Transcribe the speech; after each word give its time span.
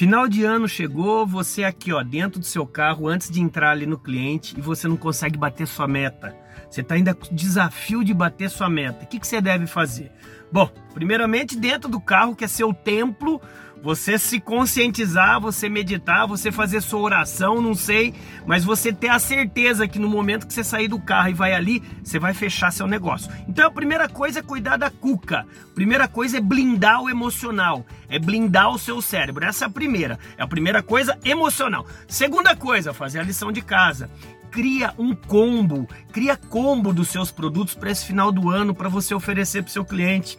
Final 0.00 0.28
de 0.28 0.44
ano 0.44 0.66
chegou, 0.66 1.26
você 1.26 1.62
aqui 1.62 1.92
ó, 1.92 2.02
dentro 2.02 2.40
do 2.40 2.46
seu 2.46 2.66
carro, 2.66 3.06
antes 3.06 3.30
de 3.30 3.38
entrar 3.38 3.72
ali 3.72 3.84
no 3.84 3.98
cliente, 3.98 4.54
e 4.56 4.60
você 4.62 4.88
não 4.88 4.96
consegue 4.96 5.36
bater 5.36 5.66
sua 5.66 5.86
meta. 5.86 6.34
Você 6.70 6.80
está 6.80 6.94
ainda 6.94 7.12
com 7.12 7.34
desafio 7.34 8.02
de 8.02 8.14
bater 8.14 8.48
sua 8.48 8.70
meta. 8.70 9.04
O 9.04 9.06
que, 9.06 9.20
que 9.20 9.26
você 9.26 9.42
deve 9.42 9.66
fazer? 9.66 10.10
Bom, 10.50 10.70
primeiramente 10.94 11.54
dentro 11.54 11.86
do 11.86 12.00
carro, 12.00 12.34
que 12.34 12.46
é 12.46 12.48
seu 12.48 12.72
templo, 12.72 13.42
você 13.82 14.18
se 14.18 14.38
conscientizar, 14.38 15.40
você 15.40 15.68
meditar, 15.68 16.26
você 16.26 16.52
fazer 16.52 16.80
sua 16.80 17.00
oração, 17.00 17.60
não 17.60 17.74
sei, 17.74 18.14
mas 18.46 18.64
você 18.64 18.92
ter 18.92 19.08
a 19.08 19.18
certeza 19.18 19.88
que 19.88 19.98
no 19.98 20.08
momento 20.08 20.46
que 20.46 20.52
você 20.52 20.62
sair 20.62 20.88
do 20.88 21.00
carro 21.00 21.30
e 21.30 21.34
vai 21.34 21.54
ali, 21.54 21.82
você 22.02 22.18
vai 22.18 22.34
fechar 22.34 22.70
seu 22.70 22.86
negócio. 22.86 23.30
Então 23.48 23.66
a 23.66 23.70
primeira 23.70 24.08
coisa 24.08 24.40
é 24.40 24.42
cuidar 24.42 24.76
da 24.76 24.90
cuca. 24.90 25.46
A 25.70 25.74
primeira 25.74 26.06
coisa 26.06 26.38
é 26.38 26.40
blindar 26.40 27.02
o 27.02 27.08
emocional, 27.08 27.86
é 28.08 28.18
blindar 28.18 28.70
o 28.70 28.78
seu 28.78 29.00
cérebro. 29.00 29.44
Essa 29.44 29.64
é 29.64 29.66
a 29.66 29.70
primeira. 29.70 30.18
É 30.36 30.42
a 30.42 30.48
primeira 30.48 30.82
coisa 30.82 31.18
emocional. 31.24 31.86
Segunda 32.06 32.54
coisa, 32.54 32.92
fazer 32.92 33.20
a 33.20 33.24
lição 33.24 33.50
de 33.50 33.62
casa 33.62 34.10
cria 34.50 34.92
um 34.98 35.14
combo, 35.14 35.88
cria 36.12 36.36
combo 36.36 36.92
dos 36.92 37.08
seus 37.08 37.30
produtos 37.30 37.74
para 37.74 37.90
esse 37.90 38.04
final 38.04 38.32
do 38.32 38.50
ano 38.50 38.74
para 38.74 38.88
você 38.88 39.14
oferecer 39.14 39.62
para 39.62 39.68
o 39.68 39.72
seu 39.72 39.84
cliente. 39.84 40.38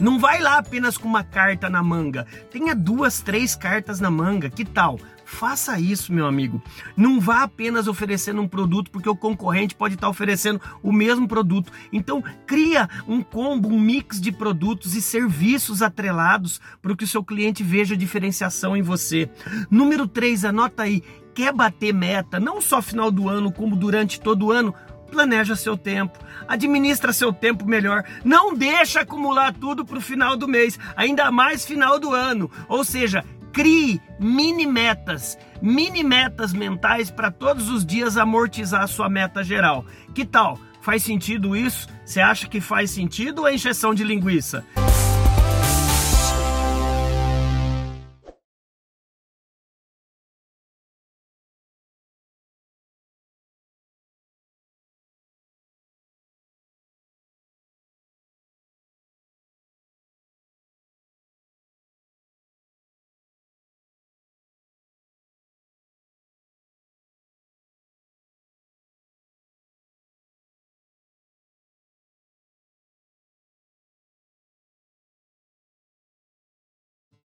Não 0.00 0.18
vai 0.18 0.40
lá 0.40 0.58
apenas 0.58 0.98
com 0.98 1.08
uma 1.08 1.24
carta 1.24 1.68
na 1.70 1.82
manga. 1.82 2.26
Tenha 2.50 2.74
duas, 2.74 3.20
três 3.20 3.54
cartas 3.54 4.00
na 4.00 4.10
manga. 4.10 4.50
Que 4.50 4.64
tal? 4.64 4.98
Faça 5.24 5.78
isso, 5.80 6.12
meu 6.12 6.24
amigo. 6.24 6.62
Não 6.96 7.20
vá 7.20 7.42
apenas 7.42 7.88
oferecendo 7.88 8.40
um 8.40 8.46
produto 8.46 8.92
porque 8.92 9.08
o 9.08 9.16
concorrente 9.16 9.74
pode 9.74 9.94
estar 9.94 10.08
oferecendo 10.08 10.60
o 10.82 10.92
mesmo 10.92 11.26
produto. 11.26 11.72
Então, 11.92 12.22
cria 12.46 12.88
um 13.08 13.20
combo, 13.20 13.68
um 13.68 13.80
mix 13.80 14.20
de 14.20 14.30
produtos 14.30 14.94
e 14.94 15.02
serviços 15.02 15.82
atrelados 15.82 16.60
para 16.80 16.94
que 16.96 17.02
o 17.02 17.08
seu 17.08 17.24
cliente 17.24 17.64
veja 17.64 17.96
diferenciação 17.96 18.76
em 18.76 18.82
você. 18.82 19.28
Número 19.68 20.06
3, 20.06 20.44
anota 20.44 20.84
aí. 20.84 21.02
Quer 21.34 21.52
bater 21.52 21.92
meta, 21.92 22.38
não 22.38 22.60
só 22.60 22.80
final 22.80 23.10
do 23.10 23.28
ano, 23.28 23.52
como 23.52 23.76
durante 23.76 24.20
todo 24.20 24.46
o 24.46 24.52
ano? 24.52 24.72
Planeja 25.06 25.56
seu 25.56 25.76
tempo, 25.76 26.18
administra 26.46 27.12
seu 27.12 27.32
tempo 27.32 27.64
melhor, 27.64 28.04
não 28.24 28.54
deixa 28.54 29.00
acumular 29.00 29.52
tudo 29.52 29.84
para 29.84 29.98
o 29.98 30.00
final 30.00 30.36
do 30.36 30.48
mês, 30.48 30.78
ainda 30.96 31.30
mais 31.30 31.64
final 31.64 31.98
do 31.98 32.12
ano. 32.12 32.50
Ou 32.68 32.84
seja, 32.84 33.24
crie 33.52 34.00
mini 34.20 34.66
metas, 34.66 35.38
mini 35.62 36.04
metas 36.04 36.52
mentais 36.52 37.10
para 37.10 37.30
todos 37.30 37.70
os 37.70 37.86
dias 37.86 38.16
amortizar 38.16 38.82
a 38.82 38.86
sua 38.86 39.08
meta 39.08 39.42
geral. 39.42 39.84
Que 40.14 40.24
tal? 40.24 40.58
Faz 40.82 41.02
sentido 41.02 41.56
isso? 41.56 41.88
Você 42.04 42.20
acha 42.20 42.46
que 42.46 42.60
faz 42.60 42.90
sentido 42.90 43.40
ou 43.40 43.48
é 43.48 43.54
de 43.92 44.04
linguiça? 44.04 44.64